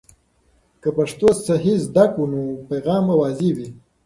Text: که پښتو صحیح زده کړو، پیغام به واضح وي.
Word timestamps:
که 0.81 0.89
پښتو 0.97 1.27
صحیح 1.47 1.77
زده 1.87 2.05
کړو، 2.15 2.45
پیغام 2.69 3.03
به 3.07 3.15
واضح 3.21 3.49
وي. 3.57 3.69